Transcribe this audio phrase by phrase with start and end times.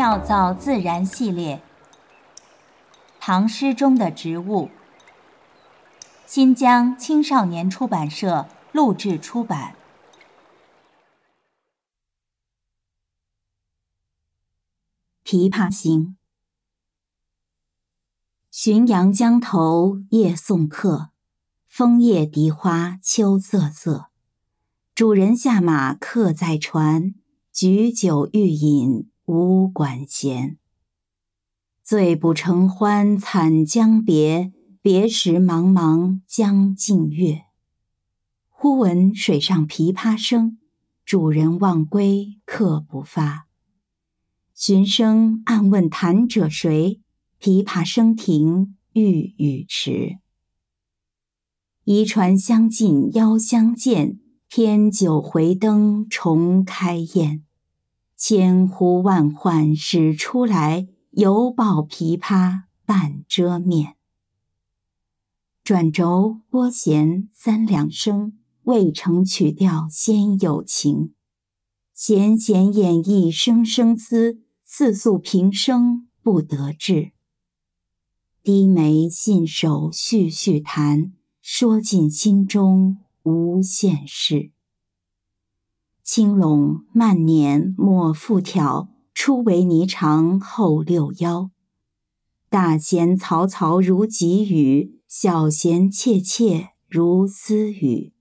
[0.00, 1.60] 妙造自然系列，
[3.20, 4.70] 唐诗中的植物。
[6.24, 9.76] 新疆青少年出版社录制出版。
[15.30, 16.16] 《琵琶行》：
[18.50, 21.10] 浔阳江头夜送客，
[21.66, 24.06] 枫叶荻花秋瑟瑟。
[24.94, 27.14] 主人下马客在船，
[27.52, 30.58] 举酒欲饮无管弦。
[31.84, 34.52] 醉不成欢惨将别，
[34.82, 37.42] 别时茫茫江浸月。
[38.48, 40.58] 忽闻水上琵琶声，
[41.04, 43.46] 主人忘归客不发。
[44.52, 47.00] 寻声暗问弹者谁？
[47.40, 50.18] 琵琶声停欲语迟。
[51.84, 54.18] 移船相近邀相见，
[54.48, 57.44] 添酒回灯重开宴。
[58.22, 63.96] 千呼万唤始出来，犹抱琵琶半遮面。
[65.64, 71.14] 转轴拨弦三两声，未成曲调先有情。
[71.94, 74.42] 弦弦掩抑声声思。
[74.72, 77.10] 似诉平生不得志，
[78.44, 84.52] 低眉信手续续弹，说尽心中无限事。
[86.12, 91.52] 轻拢慢捻抹复挑，初为霓裳后六幺。
[92.48, 98.12] 大弦嘈嘈如急雨，小弦切切如私语。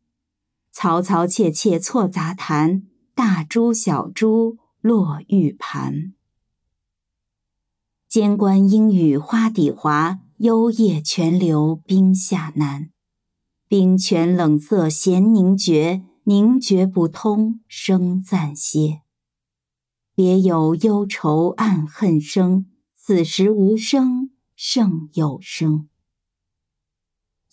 [0.72, 2.84] 嘈嘈切切错杂弹，
[3.16, 6.14] 大珠小珠落玉盘。
[8.08, 12.92] 间关莺语花底滑，幽咽泉流冰下难。
[13.68, 19.02] 冰泉冷涩弦凝绝，凝绝不通声暂歇。
[20.14, 25.90] 别有忧愁暗恨生，此时无声胜有声。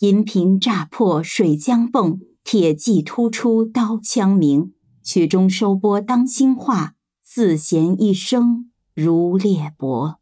[0.01, 4.75] 银瓶乍破水浆迸，铁骑突出刀枪鸣。
[5.03, 10.19] 曲终收拨当心画，四弦一声如裂帛。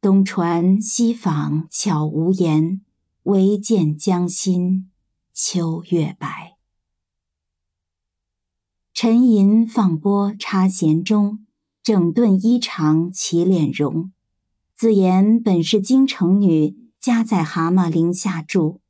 [0.00, 2.80] 东传西访悄无言，
[3.24, 4.90] 唯见江心
[5.34, 6.51] 秋月白。
[9.04, 11.44] 沉吟放拨插弦中，
[11.82, 14.12] 整顿衣裳起敛容。
[14.76, 18.80] 自言本是京城女，家在蛤蟆陵下住。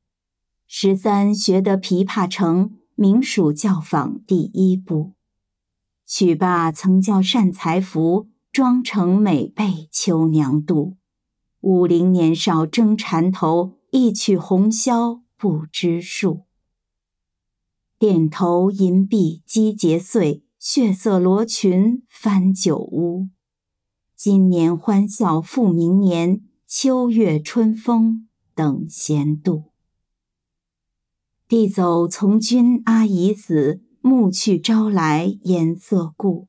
[0.66, 5.14] 十三学得琵琶成，名属教坊第一部。
[6.04, 10.96] 曲罢曾教善才服，妆成美被秋娘妒。
[11.62, 16.42] 五陵年少争缠头，一曲红绡不知数。
[18.02, 23.28] 点头银篦击节碎，血色罗裙翻酒污。
[24.16, 28.26] 今年欢笑复明年，秋月春风
[28.56, 29.70] 等闲度。
[31.46, 36.48] 弟走从军阿姨死，暮去朝来颜色故。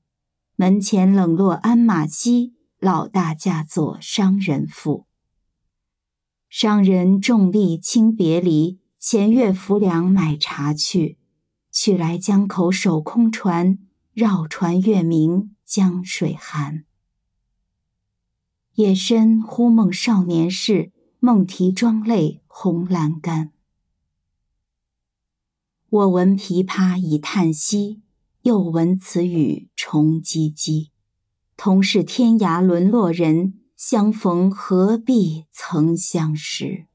[0.56, 2.56] 门前冷落鞍马稀。
[2.80, 5.06] 老大嫁作商人妇，
[6.50, 11.20] 商人重利轻别离，前月浮梁买茶去，
[11.74, 13.80] 去来江口守空船，
[14.14, 16.86] 绕船月明江水寒。
[18.76, 23.52] 夜深忽梦少年事，梦啼妆泪红阑干。
[25.90, 28.04] 我闻琵琶已叹息，
[28.44, 30.90] 又闻此语重唧唧。
[31.58, 36.86] 同是天涯沦落人，相逢何必曾相识。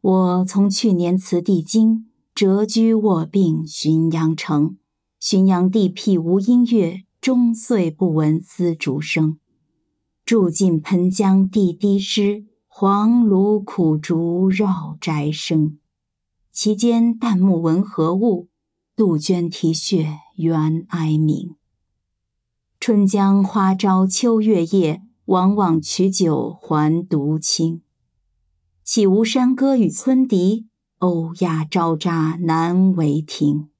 [0.00, 4.78] 我从去年辞帝京，谪居卧病浔阳城。
[5.20, 9.38] 浔阳地僻无音乐，终岁不闻丝竹声。
[10.24, 15.78] 住近盆江地低湿，黄芦苦竹绕宅生。
[16.50, 18.48] 其间旦暮闻何物？
[18.96, 21.56] 杜鹃啼血猿哀鸣。
[22.78, 27.82] 春江花朝秋月夜，往往取酒还独倾。
[28.82, 30.69] 岂无山歌与村笛？
[31.00, 33.70] 欧鸦招喳难为听。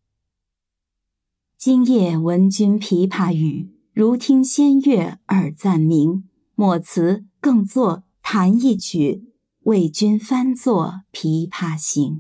[1.59, 6.25] 今夜闻君琵琶语，如听仙乐耳暂明。
[6.55, 9.35] 莫辞更作弹一曲，
[9.65, 12.15] 为君翻作《琵琶行》。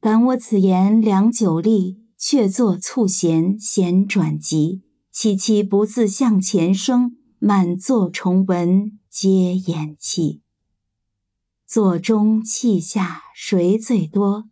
[0.00, 4.80] 感我此言良久立，却作促弦弦转急。
[5.12, 10.40] 凄凄不自向前声，满座重闻皆掩泣。
[11.68, 14.48] 座中泣下谁最多？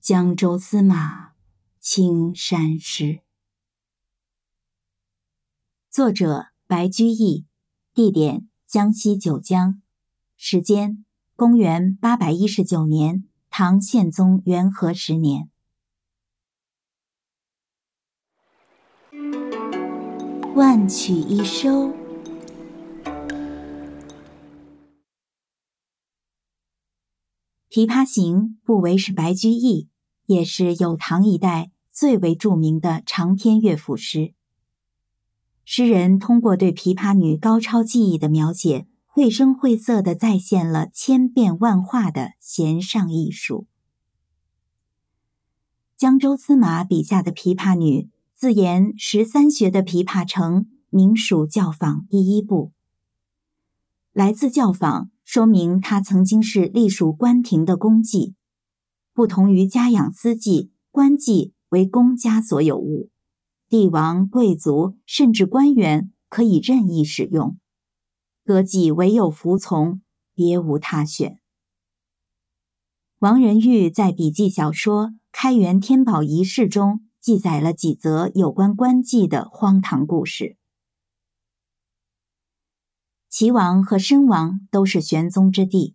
[0.00, 1.32] 江州司马
[1.80, 3.22] 青衫湿。
[5.90, 7.44] 作者白居易，
[7.92, 9.82] 地点江西九江，
[10.36, 11.04] 时间
[11.34, 15.50] 公元八百一十九年，唐宪宗元和十年。
[20.54, 21.88] 万曲一收，
[27.70, 29.88] 《琵琶行》不为是白居易，
[30.26, 34.34] 也是有唐一代最为著名的长篇乐府诗。
[35.64, 43.66] 诗人通过对琵琶女高超技艺的描写，绘声绘色的再现了千变万化的弦上艺术。
[45.96, 48.10] 江州司马笔下的琵琶女。
[48.40, 52.70] 自言十三学的琵琶成，名属教坊第一部。
[54.12, 58.32] 来自教坊，说明他曾经是隶属官廷的公妓。
[59.12, 63.10] 不同于家养私妓，官妓为公家所有物，
[63.68, 67.58] 帝王、贵族甚至官员可以任意使用，
[68.42, 70.00] 歌妓唯有服从，
[70.34, 71.38] 别无他选。
[73.18, 77.02] 王仁玉在笔记小说《开元天宝遗事》中。
[77.20, 80.56] 记载了几则有关官妓的荒唐故事。
[83.30, 85.94] 齐王和申王都是玄宗之弟，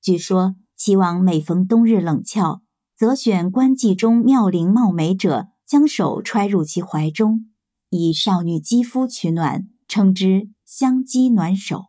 [0.00, 2.62] 据说齐王每逢冬日冷峭，
[2.96, 7.50] 则选官妓中妙龄貌美者，将手揣入其怀中，
[7.90, 11.86] 以少女肌肤取暖，称之香肌暖手。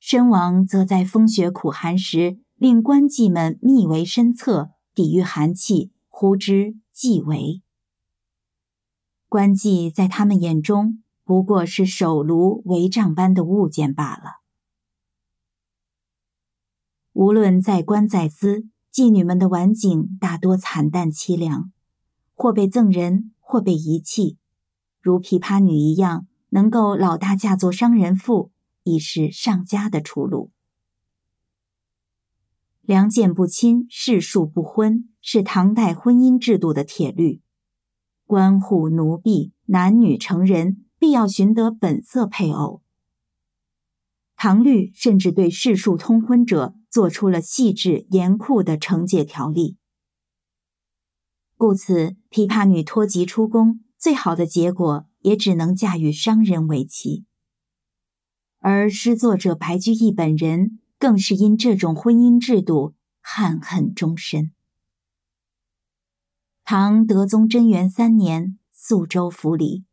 [0.00, 6.76] 申王则在风雪苦寒时，令官妓们密为身侧，抵御寒气，呼之。
[6.96, 7.62] 祭为
[9.28, 14.42] 官妓，在他们眼中不过是手炉帷帐般的物件罢了。
[17.12, 21.72] 无论在官在私，妓女们的晚景大多惨淡凄凉，
[22.36, 24.38] 或被赠人，或被遗弃。
[25.00, 28.52] 如琵琶女一样，能够老大嫁作商人妇，
[28.84, 30.52] 已是上佳的出路。
[32.82, 37.42] 良贱不亲，世庶不婚，是唐代婚姻制度的铁律。
[38.26, 42.82] 官户奴婢、男女成人，必要寻得本色配偶。
[44.34, 49.76] 唐律甚至对世庶通婚者做出了细致严酷的惩戒条例。
[51.56, 57.24] 故此，琵琶女脱籍出宫，最好的结果也只能嫁与商人为妻。
[58.58, 60.80] 而诗作者白居易本人。
[60.98, 64.52] 更是因这种婚姻制度憾恨终身。
[66.64, 69.84] 唐德宗贞元三年，肃州府里，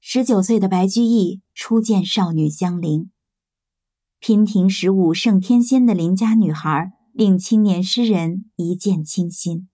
[0.00, 3.10] 十九岁的白居易初见少女香菱。
[4.20, 9.68] 娉婷十五胜天仙的邻家女孩，令青年诗人一见倾心。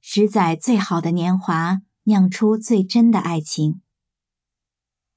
[0.00, 3.80] 十载最好的年华，酿出最真的爱情。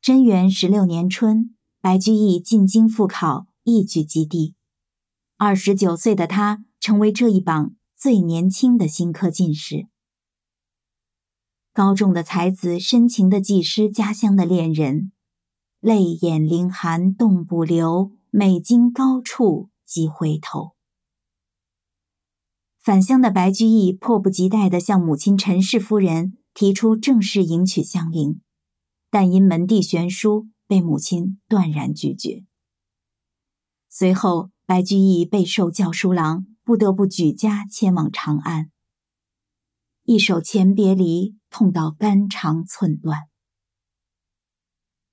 [0.01, 1.55] 贞元十六年春。
[1.81, 4.55] 白居易进京复考，一举及第。
[5.35, 9.89] 二十九岁的他，成为这一榜最年轻的新科进士。
[11.73, 15.11] 高中的才子深情的寄诗家乡的恋人，
[15.79, 20.75] 泪眼凌寒动不流，每经高处即回头。
[22.79, 28.39] 返乡的白居易迫不及待地向母亲陈氏夫人提出正式迎娶香菱，
[29.09, 30.47] 但因门第悬殊。
[30.65, 32.45] 被母亲断然拒绝。
[33.89, 38.71] 随后，白居易备受教书郎，不得不举家迁往长安。
[40.05, 43.29] 一首《前别离》，痛到肝肠寸断。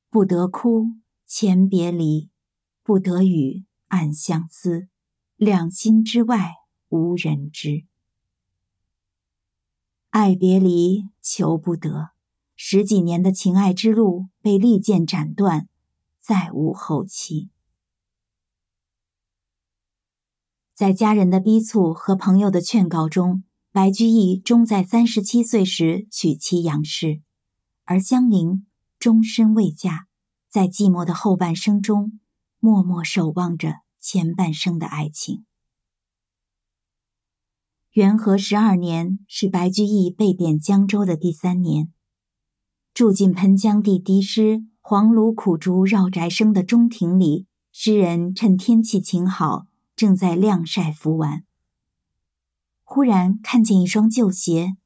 [0.09, 0.87] 不得哭，
[1.25, 2.29] 前别离；
[2.83, 4.89] 不得语，暗相思。
[5.37, 6.55] 两心之外，
[6.89, 7.87] 无人知。
[10.09, 12.11] 爱别离，求不得。
[12.57, 15.69] 十几年的情爱之路被利剑斩断，
[16.19, 17.49] 再无后期。
[20.75, 27.23] 在家人的逼促和朋友的劝告中，白居易终在三十七岁时娶妻杨氏，
[27.85, 28.67] 而香菱
[28.99, 30.07] 终身未嫁，
[30.49, 32.19] 在寂寞的后半生中，
[32.59, 35.45] 默默守望着前半生的爱情。
[37.93, 41.93] 元和十二年是白居易被贬江州的第三年。
[42.93, 51.45] 住进盆江地低湿、黄芦苦竹绕宅生的中庭里，诗人趁天气晴好，正在晾晒拂玩。
[52.93, 54.77] 忽然看见一双旧鞋，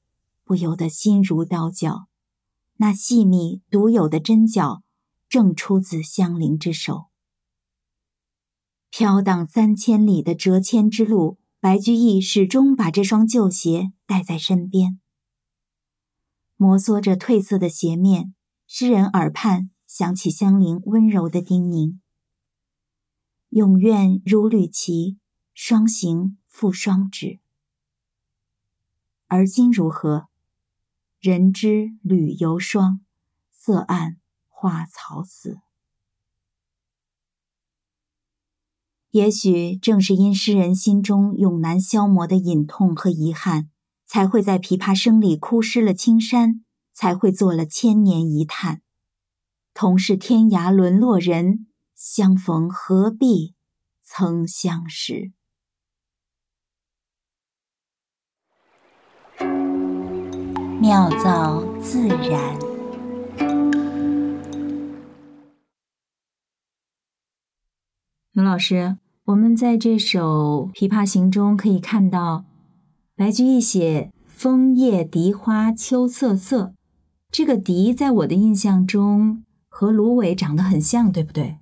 [0.45, 2.07] 不由得心如刀绞。
[2.77, 4.83] 那细密独有的针脚，
[5.27, 7.07] 正出自香菱之手。
[8.91, 15.01] 飘荡三千里的折迁之路，白居易始终把这双旧鞋带在身边。
[16.57, 18.35] 摩挲着褪色的鞋面，
[18.67, 21.97] 诗人耳畔响起香菱温柔的叮咛
[23.49, 25.17] ：“永愿如履其
[25.55, 27.41] 双行复双止。”
[29.27, 30.29] 而今如何？
[31.21, 33.01] 人知履犹霜，
[33.51, 35.61] 色暗花草死。
[39.11, 43.71] 也许正是因诗人心中永难消磨的隐痛和遗憾，
[44.05, 48.83] 才会在琵琶声里哭湿了青山，才会做了千年一叹。
[49.73, 53.55] 同是天涯沦落人，相逢何必
[54.03, 55.33] 曾相识。
[60.87, 62.59] 妙造自然。
[68.33, 72.45] 刘老师，我们在这首《琵琶行》中可以看到，
[73.17, 76.75] 白居易写“枫叶荻花秋瑟瑟”，
[77.33, 81.57] 这个“荻”在我的印象中和芦苇长得很像，对不对？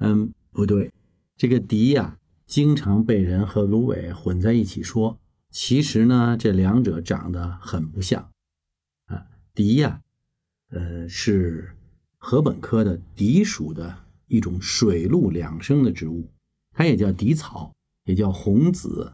[0.00, 0.92] 嗯，不对，
[1.38, 5.16] 这个“荻”呀，经常被人和芦苇混在一起说，
[5.50, 8.28] 其实呢，这两者长得很不像。
[9.54, 10.02] 荻呀，
[10.70, 11.76] 呃，是
[12.18, 13.96] 禾本科的荻属的
[14.26, 16.28] 一种水陆两生的植物，
[16.72, 17.72] 它也叫荻草，
[18.04, 19.12] 也叫红子。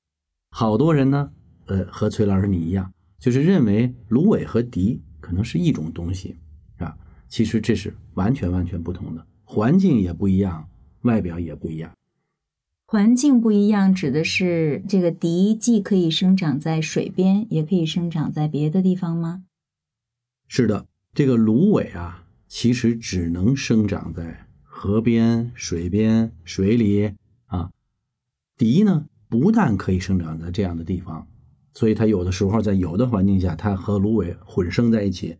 [0.50, 1.30] 好多人呢，
[1.66, 6.36] 呃，和崔老师你一样，就是认为芦苇和荻可能是一种东西，
[6.78, 6.96] 啊，
[7.28, 10.70] 其实这是完全完全不同的，环境也不一样，
[11.02, 11.92] 外表也不一样。
[12.86, 19.44] 环境不一样，指的是这个荻既可以生长在水边，也可以生长在别的地方吗？
[20.52, 27.14] 是的，这个芦苇啊，其实只能生长在河边、水边、水里
[27.46, 27.70] 啊。
[28.58, 31.28] 荻呢，不但可以生长在这样的地方，
[31.72, 35.38] 所以它有的时候在有的环境下，它和芦苇混生在一起，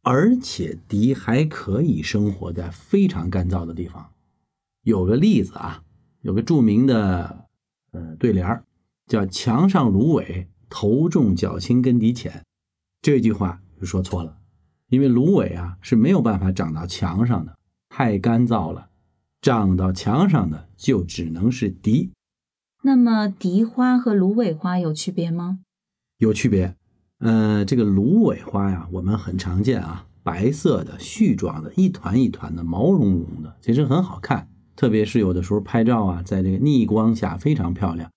[0.00, 4.10] 而且荻还可以生活在非常干燥的地方。
[4.84, 5.82] 有个例子啊，
[6.22, 7.44] 有个著名的
[7.90, 8.64] 呃对联
[9.06, 12.42] 叫“墙上芦苇，头重脚轻根底浅”，
[13.02, 14.38] 这句话就说错了。
[14.88, 17.56] 因为芦苇啊是没有办法长到墙上的，
[17.88, 18.90] 太干燥了。
[19.42, 22.10] 长到墙上的就只能是荻。
[22.82, 25.60] 那么荻花和芦苇花有区别吗？
[26.18, 26.76] 有区别。
[27.18, 34.48] 呃，这个芦苇花呀，我们很常见啊，白色的絮状的，一团一团的，毛茸茸的，其实很好看。
[34.74, 38.10] 特别是有的时候拍照啊，在这个逆光下非常漂亮。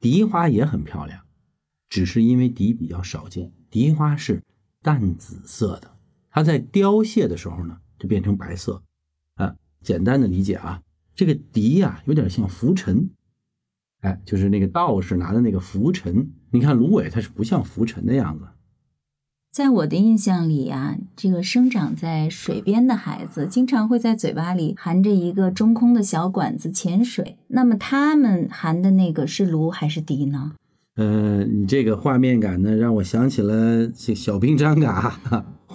[0.00, 1.22] 荻花也很漂亮，
[1.88, 4.42] 只是因为荻比较少见，荻花是
[4.82, 5.95] 淡紫色的。
[6.36, 8.82] 它在凋谢的时候呢，就变成白色，
[9.36, 10.82] 啊，简单的理解啊，
[11.14, 13.08] 这个笛呀有点像拂尘，
[14.02, 16.30] 哎，就是那个道士拿的那个拂尘。
[16.50, 18.44] 你看芦苇，它是不像拂尘的样子。
[19.50, 27.38] 在我的印象里啊，这个生长在水边的孩子，经常会在嘴巴里含着一个中空的小管子潜水。
[27.48, 30.52] 那么他们含的那个是芦还是笛呢？
[30.96, 35.18] 嗯，你这个画面感呢，让我想起了这小兵张嘎。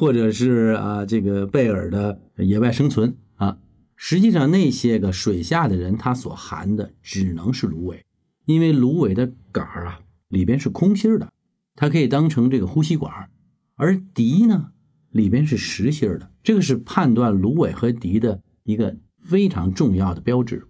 [0.02, 3.60] 或者是啊，这个贝尔的野外生存啊，
[3.96, 8.04] 实际上那些个水下的人，他所含的只能是芦苇，
[8.46, 11.32] 因为芦苇的杆儿啊里边是空心儿的，
[11.76, 13.30] 它可以当成这个呼吸管儿，
[13.76, 14.72] 而笛呢
[15.12, 20.68] 里边是实心儿的，这个是判断芦苇和笛的一个非常重要的标志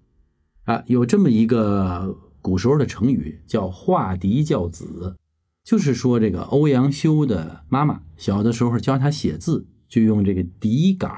[0.66, 0.84] 啊。
[0.88, 5.16] 有这么一个古时候的成语叫画笛教子。
[5.64, 11.12] 就是说，这个欧阳修的妈妈小的时候教他写字，就用这个笛杆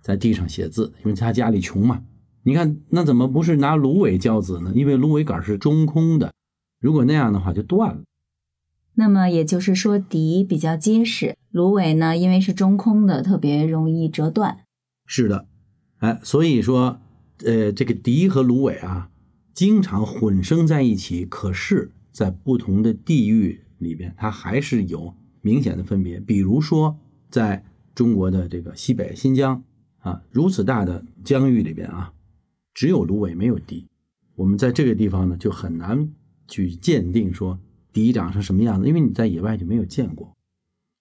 [0.00, 2.02] 在地上写字，因为他家里穷嘛。
[2.42, 4.72] 你看，那怎么不是拿芦苇教子呢？
[4.74, 6.32] 因为芦苇杆是中空的，
[6.80, 8.02] 如果那样的话就断了。
[8.94, 14.60] 那么也就是说，笛比较结实，芦苇呢，因为是中空的，特别容易折断。
[15.04, 15.46] 是的，
[15.98, 17.00] 哎，所以说，
[17.44, 19.10] 呃，这个笛和芦苇啊，
[19.52, 23.62] 经常混生在一起，可是，在不同的地域。
[23.80, 26.96] 里边它还是有明显的分别，比如说
[27.30, 29.62] 在中国的这个西北新疆
[29.98, 32.12] 啊，如此大的疆域里边啊，
[32.72, 33.88] 只有芦苇没有笛。
[34.36, 36.12] 我们在这个地方呢，就很难
[36.46, 37.58] 去鉴定说
[37.92, 40.36] 笛长成什么样子，因为你在野外就没有见过。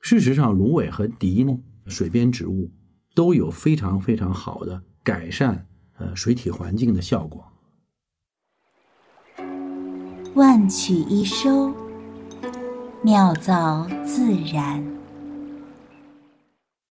[0.01, 2.71] 事实上，芦苇和笛呢，水边植物
[3.13, 5.67] 都有非常非常好的改善
[5.97, 7.45] 呃水体环境的效果。
[10.35, 11.88] 万曲一收。
[13.01, 14.98] 妙造自然。